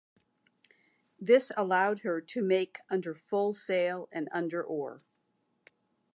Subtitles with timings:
[1.19, 5.03] This allowed her to make under full sail and under oar.